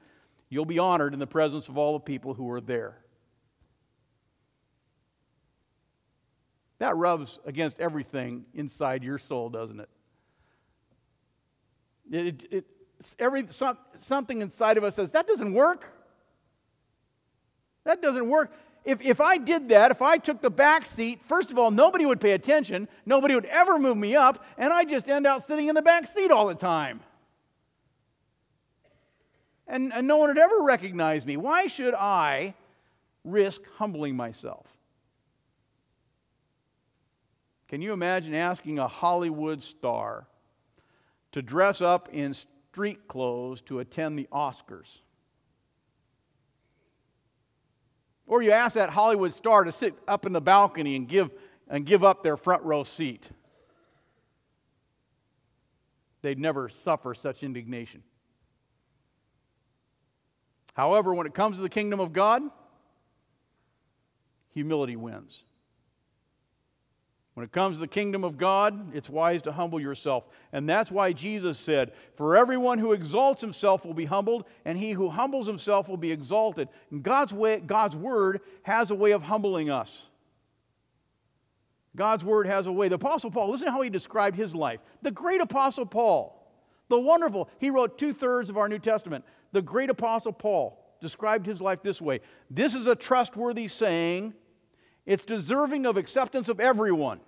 you'll 0.50 0.66
be 0.66 0.78
honored 0.78 1.14
in 1.14 1.18
the 1.18 1.26
presence 1.26 1.68
of 1.68 1.78
all 1.78 1.94
the 1.94 2.00
people 2.00 2.34
who 2.34 2.50
are 2.50 2.60
there. 2.60 2.98
That 6.78 6.96
rubs 6.96 7.38
against 7.46 7.80
everything 7.80 8.44
inside 8.54 9.02
your 9.02 9.18
soul, 9.18 9.48
doesn't 9.48 9.80
it? 9.80 9.88
It, 12.10 12.48
it, 12.50 12.64
every, 13.18 13.46
some, 13.50 13.78
something 13.98 14.42
inside 14.42 14.76
of 14.76 14.84
us 14.84 14.94
says, 14.94 15.12
that 15.12 15.26
doesn't 15.26 15.52
work. 15.52 15.92
That 17.84 18.02
doesn't 18.02 18.28
work. 18.28 18.52
If, 18.84 19.00
if 19.00 19.20
I 19.20 19.38
did 19.38 19.70
that, 19.70 19.90
if 19.90 20.00
I 20.00 20.18
took 20.18 20.40
the 20.40 20.50
back 20.50 20.86
seat, 20.86 21.20
first 21.24 21.50
of 21.50 21.58
all, 21.58 21.70
nobody 21.70 22.06
would 22.06 22.20
pay 22.20 22.32
attention. 22.32 22.88
Nobody 23.04 23.34
would 23.34 23.46
ever 23.46 23.78
move 23.78 23.96
me 23.96 24.14
up, 24.14 24.44
and 24.56 24.72
I'd 24.72 24.88
just 24.88 25.08
end 25.08 25.26
up 25.26 25.42
sitting 25.42 25.68
in 25.68 25.74
the 25.74 25.82
back 25.82 26.06
seat 26.06 26.30
all 26.30 26.46
the 26.46 26.54
time. 26.54 27.00
And, 29.66 29.92
and 29.92 30.06
no 30.06 30.18
one 30.18 30.28
would 30.28 30.38
ever 30.38 30.62
recognize 30.62 31.26
me. 31.26 31.36
Why 31.36 31.66
should 31.66 31.94
I 31.94 32.54
risk 33.24 33.62
humbling 33.76 34.14
myself? 34.14 34.66
Can 37.68 37.82
you 37.82 37.92
imagine 37.92 38.34
asking 38.34 38.78
a 38.78 38.86
Hollywood 38.86 39.62
star 39.62 40.28
to 41.32 41.42
dress 41.42 41.80
up 41.80 42.08
in 42.12 42.34
street 42.34 43.08
clothes 43.08 43.60
to 43.62 43.80
attend 43.80 44.18
the 44.18 44.28
Oscars? 44.32 45.00
Or 48.26 48.42
you 48.42 48.52
ask 48.52 48.74
that 48.74 48.90
Hollywood 48.90 49.32
star 49.32 49.64
to 49.64 49.72
sit 49.72 49.94
up 50.06 50.26
in 50.26 50.32
the 50.32 50.40
balcony 50.40 50.96
and 50.96 51.08
give, 51.08 51.30
and 51.68 51.86
give 51.86 52.04
up 52.04 52.22
their 52.22 52.36
front 52.36 52.62
row 52.62 52.84
seat. 52.84 53.28
They'd 56.22 56.38
never 56.38 56.68
suffer 56.68 57.14
such 57.14 57.42
indignation. 57.42 58.02
However, 60.74 61.14
when 61.14 61.26
it 61.26 61.34
comes 61.34 61.56
to 61.56 61.62
the 61.62 61.68
kingdom 61.68 62.00
of 62.00 62.12
God, 62.12 62.42
humility 64.52 64.96
wins. 64.96 65.44
When 67.36 67.44
it 67.44 67.52
comes 67.52 67.76
to 67.76 67.80
the 67.80 67.86
kingdom 67.86 68.24
of 68.24 68.38
God, 68.38 68.94
it's 68.94 69.10
wise 69.10 69.42
to 69.42 69.52
humble 69.52 69.78
yourself. 69.78 70.24
And 70.54 70.66
that's 70.66 70.90
why 70.90 71.12
Jesus 71.12 71.58
said, 71.58 71.92
For 72.14 72.34
everyone 72.34 72.78
who 72.78 72.94
exalts 72.94 73.42
himself 73.42 73.84
will 73.84 73.92
be 73.92 74.06
humbled, 74.06 74.46
and 74.64 74.78
he 74.78 74.92
who 74.92 75.10
humbles 75.10 75.46
himself 75.46 75.86
will 75.86 75.98
be 75.98 76.10
exalted. 76.10 76.70
And 76.90 77.02
God's, 77.02 77.34
way, 77.34 77.60
God's 77.60 77.94
word 77.94 78.40
has 78.62 78.90
a 78.90 78.94
way 78.94 79.10
of 79.10 79.22
humbling 79.22 79.68
us. 79.68 80.06
God's 81.94 82.24
word 82.24 82.46
has 82.46 82.68
a 82.68 82.72
way. 82.72 82.88
The 82.88 82.94
Apostle 82.94 83.30
Paul, 83.30 83.50
listen 83.50 83.66
to 83.66 83.72
how 83.72 83.82
he 83.82 83.90
described 83.90 84.38
his 84.38 84.54
life. 84.54 84.80
The 85.02 85.10
great 85.10 85.42
Apostle 85.42 85.84
Paul, 85.84 86.42
the 86.88 86.98
wonderful, 86.98 87.50
he 87.58 87.68
wrote 87.68 87.98
two 87.98 88.14
thirds 88.14 88.48
of 88.48 88.56
our 88.56 88.66
New 88.66 88.78
Testament. 88.78 89.26
The 89.52 89.60
great 89.60 89.90
Apostle 89.90 90.32
Paul 90.32 90.82
described 91.02 91.44
his 91.44 91.60
life 91.60 91.82
this 91.82 92.00
way 92.00 92.22
This 92.48 92.74
is 92.74 92.86
a 92.86 92.96
trustworthy 92.96 93.68
saying 93.68 94.32
it's 95.06 95.24
deserving 95.24 95.86
of 95.86 95.96
acceptance 95.96 96.48
of 96.48 96.60
everyone. 96.60 97.20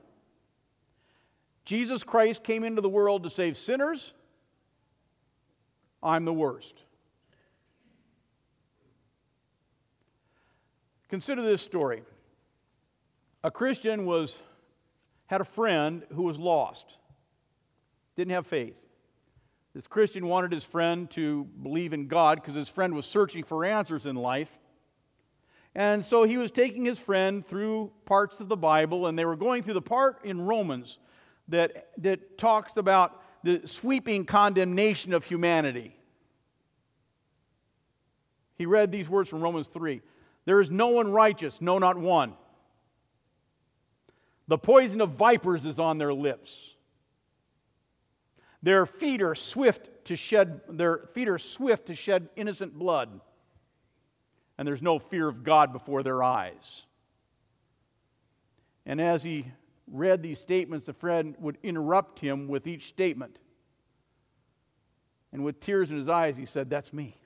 Jesus 1.65 2.03
Christ 2.03 2.43
came 2.43 2.65
into 2.65 2.83
the 2.83 2.89
world 2.89 3.23
to 3.23 3.31
save 3.31 3.57
sinners. 3.57 4.13
I'm 6.03 6.25
the 6.25 6.33
worst. 6.33 6.83
Consider 11.09 11.43
this 11.43 11.63
story. 11.63 12.03
A 13.43 13.51
Christian 13.51 14.05
was 14.05 14.39
had 15.27 15.41
a 15.41 15.45
friend 15.45 16.05
who 16.15 16.23
was 16.23 16.39
lost. 16.39 16.97
Didn't 18.17 18.33
have 18.33 18.47
faith. 18.47 18.77
This 19.75 19.87
Christian 19.87 20.27
wanted 20.27 20.53
his 20.53 20.65
friend 20.65 21.09
to 21.11 21.45
believe 21.63 21.93
in 21.93 22.09
God 22.09 22.41
because 22.41 22.55
his 22.55 22.69
friend 22.69 22.95
was 22.95 23.07
searching 23.07 23.45
for 23.45 23.65
answers 23.65 24.07
in 24.07 24.17
life. 24.17 24.59
And 25.79 26.05
so 26.05 26.25
he 26.25 26.39
was 26.39 26.51
taking 26.51 26.85
his 26.85 26.99
friend 26.99 27.47
through 27.47 27.93
parts 28.05 28.41
of 28.41 28.49
the 28.49 28.57
Bible, 28.57 29.07
and 29.07 29.17
they 29.17 29.25
were 29.25 29.37
going 29.37 29.63
through 29.63 29.75
the 29.75 29.81
part 29.81 30.25
in 30.25 30.41
Romans 30.41 30.99
that, 31.47 31.91
that 31.99 32.37
talks 32.37 32.77
about 32.77 33.23
the 33.45 33.63
sweeping 33.65 34.25
condemnation 34.25 35.13
of 35.13 35.23
humanity. 35.23 35.95
He 38.57 38.67
read 38.67 38.91
these 38.91 39.09
words 39.09 39.31
from 39.31 39.41
Romans 39.41 39.69
3 39.69 40.03
There 40.47 40.61
is 40.61 40.69
no 40.69 40.89
one 40.89 41.13
righteous, 41.13 41.61
no, 41.61 41.79
not 41.79 41.97
one. 41.97 42.35
The 44.49 44.59
poison 44.59 45.01
of 45.01 45.11
vipers 45.11 45.65
is 45.65 45.79
on 45.79 45.99
their 45.99 46.13
lips. 46.13 46.75
Their 48.65 48.85
feet 48.85 49.23
are 49.23 49.37
swift 49.37 50.07
to 50.07 50.17
shed, 50.17 50.61
their 50.69 51.09
feet 51.15 51.29
are 51.29 51.39
swift 51.39 51.87
to 51.87 51.95
shed 51.95 52.31
innocent 52.35 52.77
blood 52.77 53.21
and 54.59 54.67
there's 54.67 54.83
no 54.83 54.99
fear 54.99 55.29
of 55.29 55.45
God 55.45 55.73
before 55.73 56.03
their 56.03 56.23
eyes. 56.23 56.83
And 58.85 59.01
as 59.01 59.23
he 59.23 59.47
read 59.87 60.23
these 60.23 60.41
statements, 60.41 60.87
the 60.87 60.93
friend 60.93 61.37
would 61.39 61.57
interrupt 61.63 62.19
him 62.19 62.49
with 62.49 62.67
each 62.67 62.89
statement. 62.89 63.39
And 65.33 65.45
with 65.45 65.61
tears 65.61 65.91
in 65.91 65.99
his 65.99 66.09
eyes, 66.09 66.37
he 66.37 66.47
said, 66.47 66.69
That's 66.69 66.93
me. 66.93 67.17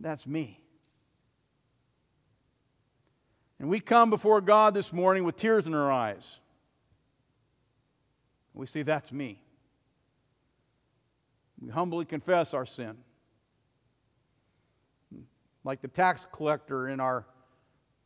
That's 0.00 0.26
me. 0.26 0.60
And 3.60 3.68
we 3.68 3.78
come 3.78 4.10
before 4.10 4.40
God 4.40 4.74
this 4.74 4.92
morning 4.92 5.24
with 5.24 5.36
tears 5.36 5.66
in 5.66 5.74
our 5.74 5.92
eyes. 5.92 6.38
We 8.54 8.66
say, 8.66 8.82
That's 8.82 9.12
me. 9.12 9.40
We 11.60 11.70
humbly 11.70 12.06
confess 12.06 12.52
our 12.52 12.66
sin. 12.66 12.96
Like 15.64 15.80
the 15.80 15.88
tax 15.88 16.26
collector 16.30 16.88
in 16.88 17.00
our 17.00 17.26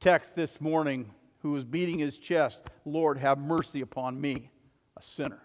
text 0.01 0.37
this 0.37 0.61
morning, 0.61 1.11
who 1.41 1.53
was 1.53 1.65
beating 1.65 1.99
his 1.99 2.17
chest, 2.17 2.61
Lord, 2.85 3.19
have 3.19 3.39
mercy 3.39 3.81
upon 3.81 4.21
me, 4.21 4.51
a 4.97 5.03
sinner. 5.03 5.43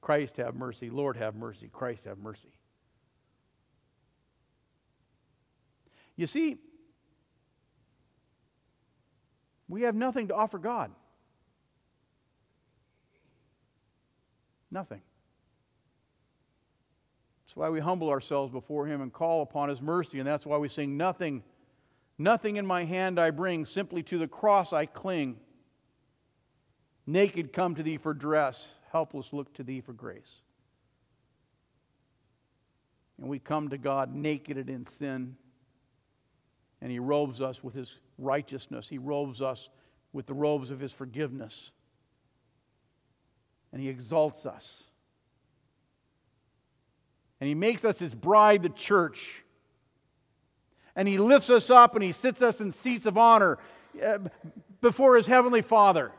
Christ 0.00 0.36
have 0.36 0.54
mercy, 0.54 0.90
Lord 0.90 1.16
have 1.16 1.34
mercy, 1.34 1.68
Christ 1.68 2.04
have 2.04 2.18
mercy. 2.18 2.52
You 6.16 6.26
see, 6.26 6.58
we 9.68 9.82
have 9.82 9.94
nothing 9.94 10.28
to 10.28 10.34
offer 10.34 10.58
God. 10.58 10.90
Nothing. 14.70 15.00
That's 17.50 17.56
why 17.56 17.68
we 17.68 17.80
humble 17.80 18.10
ourselves 18.10 18.52
before 18.52 18.86
Him 18.86 19.00
and 19.00 19.12
call 19.12 19.42
upon 19.42 19.70
His 19.70 19.82
mercy, 19.82 20.20
and 20.20 20.28
that's 20.28 20.46
why 20.46 20.56
we 20.58 20.68
sing, 20.68 20.96
Nothing, 20.96 21.42
nothing 22.16 22.58
in 22.58 22.64
my 22.64 22.84
hand 22.84 23.18
I 23.18 23.32
bring, 23.32 23.64
simply 23.64 24.04
to 24.04 24.18
the 24.18 24.28
cross 24.28 24.72
I 24.72 24.86
cling. 24.86 25.36
Naked 27.08 27.52
come 27.52 27.74
to 27.74 27.82
Thee 27.82 27.96
for 27.96 28.14
dress, 28.14 28.74
helpless 28.92 29.32
look 29.32 29.52
to 29.54 29.64
Thee 29.64 29.80
for 29.80 29.92
grace. 29.92 30.30
And 33.18 33.28
we 33.28 33.40
come 33.40 33.70
to 33.70 33.78
God 33.78 34.14
naked 34.14 34.56
and 34.56 34.70
in 34.70 34.86
sin 34.86 35.34
and 36.80 36.92
He 36.92 37.00
robes 37.00 37.40
us 37.40 37.64
with 37.64 37.74
His 37.74 37.96
righteousness. 38.16 38.88
He 38.88 38.98
robes 38.98 39.42
us 39.42 39.70
with 40.12 40.26
the 40.26 40.34
robes 40.34 40.70
of 40.70 40.78
His 40.78 40.92
forgiveness. 40.92 41.72
And 43.72 43.82
He 43.82 43.88
exalts 43.88 44.46
us. 44.46 44.84
And 47.40 47.48
He 47.48 47.54
makes 47.54 47.84
us 47.84 47.98
His 47.98 48.14
bride, 48.14 48.62
the 48.62 48.68
church. 48.68 49.42
And 50.94 51.08
He 51.08 51.18
lifts 51.18 51.50
us 51.50 51.70
up 51.70 51.94
and 51.94 52.04
He 52.04 52.12
sits 52.12 52.42
us 52.42 52.60
in 52.60 52.72
seats 52.72 53.06
of 53.06 53.16
honor 53.16 53.58
uh, 54.04 54.18
before 54.80 55.16
His 55.16 55.26
Heavenly 55.26 55.62
Father. 55.62 56.12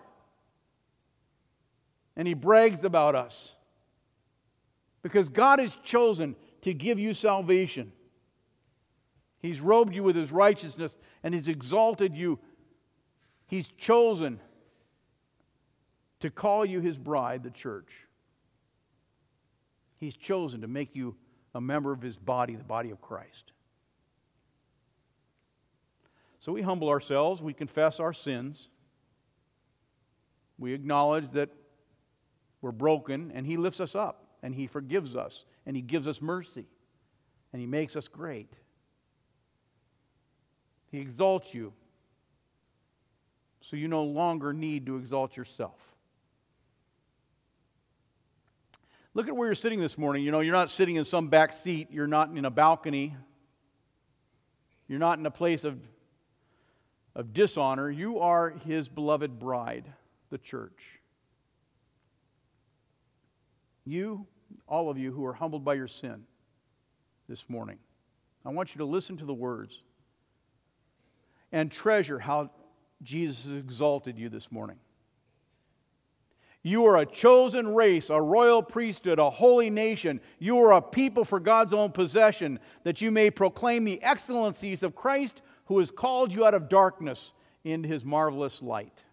And 2.16 2.28
He 2.28 2.34
brags 2.34 2.84
about 2.84 3.16
us. 3.16 3.56
Because 5.04 5.30
God 5.30 5.60
has 5.60 5.76
chosen 5.84 6.36
to 6.62 6.74
give 6.74 7.00
you 7.00 7.14
salvation. 7.14 7.92
He's 9.42 9.60
robed 9.60 9.96
you 9.96 10.04
with 10.04 10.16
his 10.16 10.32
righteousness 10.32 10.98
and 11.24 11.34
he's 11.34 11.48
exalted 11.48 12.16
you. 12.16 12.40
He's 13.48 13.68
chosen 13.70 14.40
to 16.20 16.30
call 16.30 16.64
you 16.64 16.80
his 16.80 16.98
bride, 16.98 17.44
the 17.44 17.50
church. 17.50 17.92
He's 20.02 20.18
chosen 20.18 20.62
to 20.62 20.68
make 20.68 20.96
you 20.96 21.16
a 21.54 21.62
member 21.62 21.92
of 21.92 22.02
his 22.02 22.18
body, 22.18 22.56
the 22.56 22.64
body 22.64 22.90
of 22.90 23.00
Christ. 23.00 23.52
So 26.40 26.52
we 26.52 26.64
humble 26.64 26.90
ourselves, 26.90 27.40
we 27.40 27.54
confess 27.54 28.00
our 28.00 28.12
sins, 28.12 28.68
we 30.58 30.74
acknowledge 30.74 31.30
that 31.32 31.50
we're 32.62 32.72
broken, 32.72 33.32
and 33.36 33.46
he 33.46 33.58
lifts 33.58 33.80
us 33.80 33.94
up, 33.94 34.26
and 34.42 34.56
he 34.56 34.66
forgives 34.66 35.16
us, 35.16 35.46
and 35.68 35.76
he 35.76 35.84
gives 35.84 36.08
us 36.08 36.20
mercy, 36.20 36.66
and 37.54 37.60
he 37.60 37.68
makes 37.68 37.96
us 37.96 38.08
great. 38.08 38.56
He 40.92 40.98
exalts 40.98 41.54
you. 41.54 41.74
So 43.62 43.76
you 43.76 43.88
no 43.88 44.04
longer 44.04 44.52
need 44.52 44.88
to 44.88 44.98
exalt 44.98 45.38
yourself. 45.38 45.91
Look 49.14 49.28
at 49.28 49.36
where 49.36 49.48
you're 49.48 49.56
sitting 49.56 49.80
this 49.80 49.98
morning. 49.98 50.24
You 50.24 50.32
know, 50.32 50.40
you're 50.40 50.54
not 50.54 50.70
sitting 50.70 50.96
in 50.96 51.04
some 51.04 51.28
back 51.28 51.52
seat, 51.52 51.90
you're 51.92 52.08
not 52.08 52.30
in 52.30 52.46
a 52.46 52.50
balcony, 52.50 53.16
you're 54.88 55.00
not 55.00 55.20
in 55.20 55.26
a 55.26 55.32
place 55.32 55.64
of, 55.64 55.78
of 57.14 57.34
dishonor. 57.34 57.90
You 57.90 58.20
are 58.20 58.50
his 58.50 58.88
beloved 58.88 59.38
bride, 59.38 59.86
the 60.30 60.38
church. 60.38 61.00
You, 63.86 64.28
all 64.68 64.90
of 64.90 64.98
you 64.98 65.12
who 65.12 65.26
are 65.26 65.34
humbled 65.34 65.66
by 65.66 65.74
your 65.74 65.88
sin 65.88 66.24
this 67.28 67.50
morning, 67.50 67.80
I 68.46 68.50
want 68.50 68.74
you 68.74 68.80
to 68.80 68.86
listen 68.86 69.18
to 69.18 69.26
the 69.26 69.34
words 69.34 69.82
and 71.52 71.70
treasure 71.70 72.18
how 72.18 72.52
Jesus 73.04 73.44
has 73.44 73.54
exalted 73.54 74.18
you 74.18 74.30
this 74.30 74.52
morning. 74.52 74.78
You 76.64 76.86
are 76.86 76.98
a 76.98 77.06
chosen 77.06 77.74
race, 77.74 78.10
a 78.10 78.22
royal 78.22 78.62
priesthood, 78.62 79.18
a 79.18 79.30
holy 79.30 79.70
nation. 79.70 80.22
You 80.38 80.60
are 80.60 80.74
a 80.74 80.82
people 80.82 81.26
for 81.26 81.40
God's 81.40 81.74
own 81.74 81.92
possession, 81.92 82.60
that 82.84 83.02
you 83.02 83.10
may 83.10 83.32
proclaim 83.32 83.84
the 83.84 84.02
excellencies 84.04 84.84
of 84.84 84.96
Christ 84.96 85.42
who 85.66 85.80
has 85.80 85.90
called 85.90 86.32
you 86.32 86.46
out 86.46 86.54
of 86.54 86.70
darkness 86.70 87.34
into 87.64 87.88
his 87.88 88.06
marvelous 88.06 88.62
light. 88.62 89.04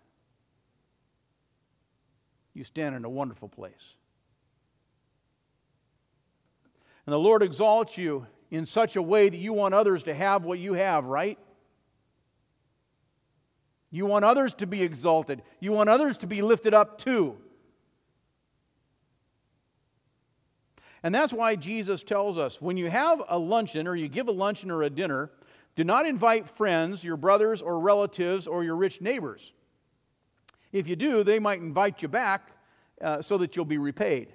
You 2.52 2.64
stand 2.64 2.96
in 2.96 3.04
a 3.04 3.11
wonderful 3.11 3.48
place. 3.48 3.94
And 7.06 7.12
the 7.12 7.18
Lord 7.18 7.42
exalts 7.42 7.96
you 7.96 8.26
in 8.50 8.66
such 8.66 8.96
a 8.96 9.02
way 9.02 9.28
that 9.30 9.38
you 9.38 9.54
want 9.54 9.72
others 9.72 10.02
to 10.02 10.14
have 10.14 10.44
what 10.44 10.58
you 10.58 10.74
have, 10.74 11.06
right? 11.06 11.38
You 13.90 14.07
want 14.07 14.24
others 14.24 14.55
to 14.55 14.66
be 14.66 14.83
exalted. 14.83 15.42
You 15.61 15.72
want 15.72 15.88
others 15.88 16.18
to 16.18 16.27
be 16.27 16.42
lifted 16.42 16.74
up 16.74 16.98
too. 16.98 17.37
And 21.03 21.14
that's 21.14 21.33
why 21.33 21.57
Jesus 21.57 22.03
tells 22.03 22.37
us 22.37 22.61
when 22.61 22.77
you 22.77 22.90
have 22.90 23.22
a 23.29 23.38
luncheon 23.38 23.87
or 23.87 23.96
you 23.96 24.09
give 24.09 24.29
a 24.29 24.33
luncheon 24.33 24.70
or 24.70 24.83
a 24.83 24.90
dinner, 24.90 25.31
do 25.77 25.85
not 25.85 26.07
invite 26.07 26.48
friends, 26.51 27.05
your 27.05 27.16
brothers 27.16 27.62
or 27.62 27.81
relatives, 27.81 28.46
or 28.46 28.64
your 28.64 28.77
rich 28.77 29.01
neighbors. 29.01 29.53
If 30.72 30.88
you 30.88 30.96
do, 30.96 31.22
they 31.22 31.38
might 31.38 31.61
invite 31.61 32.03
you 32.03 32.09
back 32.09 32.51
uh, 33.01 33.22
so 33.22 33.38
that 33.38 33.55
you'll 33.55 33.64
be 33.64 33.79
repaid. 33.79 34.33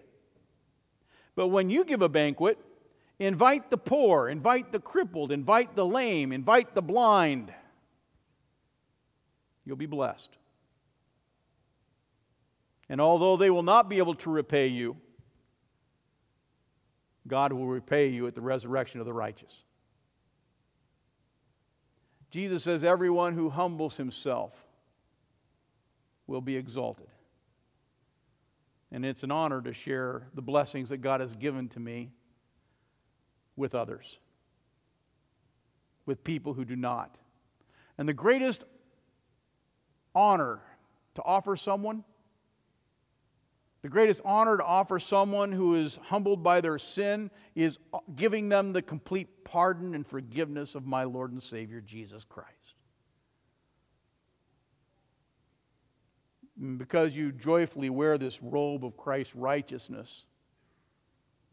But 1.35 1.47
when 1.47 1.69
you 1.69 1.83
give 1.83 2.01
a 2.01 2.09
banquet, 2.09 2.57
invite 3.19 3.69
the 3.69 3.77
poor, 3.77 4.29
invite 4.29 4.71
the 4.71 4.79
crippled, 4.79 5.31
invite 5.31 5.75
the 5.75 5.85
lame, 5.85 6.31
invite 6.31 6.73
the 6.73 6.81
blind 6.81 7.53
you'll 9.65 9.77
be 9.77 9.85
blessed. 9.85 10.29
And 12.89 12.99
although 12.99 13.37
they 13.37 13.49
will 13.49 13.63
not 13.63 13.89
be 13.89 13.97
able 13.97 14.15
to 14.15 14.29
repay 14.29 14.67
you, 14.67 14.97
God 17.27 17.53
will 17.53 17.67
repay 17.67 18.09
you 18.09 18.27
at 18.27 18.35
the 18.35 18.41
resurrection 18.41 18.99
of 18.99 19.05
the 19.05 19.13
righteous. 19.13 19.63
Jesus 22.29 22.63
says, 22.63 22.83
Everyone 22.83 23.33
who 23.33 23.49
humbles 23.49 23.97
himself 23.97 24.53
will 26.27 26.41
be 26.41 26.57
exalted. 26.57 27.07
And 28.91 29.05
it's 29.05 29.23
an 29.23 29.31
honor 29.31 29.61
to 29.61 29.73
share 29.73 30.27
the 30.33 30.41
blessings 30.41 30.89
that 30.89 30.97
God 30.97 31.19
has 31.19 31.35
given 31.35 31.69
to 31.69 31.79
me 31.79 32.11
with 33.55 33.75
others, 33.75 34.19
with 36.05 36.23
people 36.23 36.53
who 36.53 36.65
do 36.65 36.75
not. 36.75 37.15
And 37.97 38.09
the 38.09 38.13
greatest 38.13 38.63
honor 40.15 40.59
to 41.15 41.23
offer 41.23 41.55
someone, 41.55 42.03
the 43.81 43.89
greatest 43.89 44.21
honor 44.23 44.57
to 44.57 44.63
offer 44.63 44.99
someone 44.99 45.51
who 45.51 45.75
is 45.75 45.99
humbled 46.03 46.41
by 46.41 46.61
their 46.61 46.79
sin 46.79 47.29
is 47.53 47.77
giving 48.15 48.49
them 48.49 48.73
the 48.73 48.81
complete 48.81 49.43
pardon 49.43 49.93
and 49.93 50.07
forgiveness 50.07 50.75
of 50.75 50.85
my 50.85 51.03
Lord 51.03 51.31
and 51.31 51.43
Savior 51.43 51.81
Jesus 51.81 52.23
Christ. 52.23 52.75
because 56.77 57.15
you 57.15 57.31
joyfully 57.31 57.89
wear 57.89 58.17
this 58.17 58.41
robe 58.41 58.85
of 58.85 58.95
Christ's 58.95 59.35
righteousness, 59.35 60.25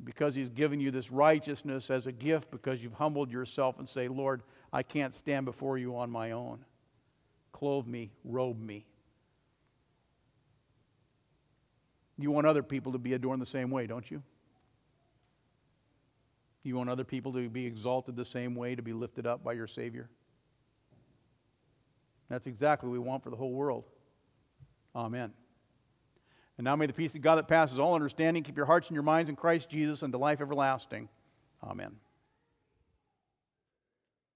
because 0.04 0.34
He's 0.34 0.48
given 0.48 0.80
you 0.80 0.90
this 0.90 1.10
righteousness 1.10 1.90
as 1.90 2.06
a 2.06 2.12
gift, 2.12 2.50
because 2.50 2.82
you've 2.82 2.94
humbled 2.94 3.30
yourself 3.30 3.78
and 3.78 3.88
say, 3.88 4.08
Lord, 4.08 4.42
I 4.72 4.82
can't 4.82 5.14
stand 5.14 5.46
before 5.46 5.78
you 5.78 5.96
on 5.96 6.10
my 6.10 6.32
own 6.32 6.64
clothe 7.60 7.86
me, 7.86 8.10
robe 8.24 8.58
me. 8.58 8.86
You 12.18 12.30
want 12.30 12.46
other 12.46 12.62
people 12.62 12.92
to 12.92 12.98
be 12.98 13.12
adorned 13.12 13.42
the 13.42 13.46
same 13.46 13.70
way, 13.70 13.86
don't 13.86 14.10
you? 14.10 14.22
You 16.62 16.74
want 16.76 16.88
other 16.88 17.04
people 17.04 17.34
to 17.34 17.50
be 17.50 17.66
exalted 17.66 18.16
the 18.16 18.24
same 18.24 18.54
way, 18.54 18.74
to 18.74 18.82
be 18.82 18.94
lifted 18.94 19.26
up 19.26 19.44
by 19.44 19.52
your 19.52 19.66
Savior? 19.66 20.08
That's 22.30 22.46
exactly 22.46 22.88
what 22.88 22.94
we 22.94 22.98
want 22.98 23.22
for 23.22 23.30
the 23.30 23.36
whole 23.36 23.52
world. 23.52 23.84
Amen. 24.96 25.30
And 26.56 26.64
now 26.64 26.76
may 26.76 26.86
the 26.86 26.94
peace 26.94 27.14
of 27.14 27.20
God 27.20 27.36
that 27.36 27.48
passes 27.48 27.78
all 27.78 27.94
understanding 27.94 28.42
keep 28.42 28.56
your 28.56 28.66
hearts 28.66 28.88
and 28.88 28.94
your 28.94 29.02
minds 29.02 29.28
in 29.28 29.36
Christ 29.36 29.68
Jesus 29.68 30.02
unto 30.02 30.16
life 30.16 30.40
everlasting. 30.40 31.10
Amen. 31.62 31.92